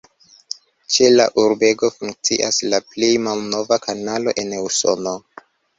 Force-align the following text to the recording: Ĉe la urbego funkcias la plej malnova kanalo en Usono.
Ĉe 0.95 1.09
la 1.17 1.27
urbego 1.43 1.91
funkcias 1.97 2.59
la 2.73 2.83
plej 2.95 3.13
malnova 3.29 3.83
kanalo 3.89 4.39
en 4.45 4.61
Usono. 4.67 5.19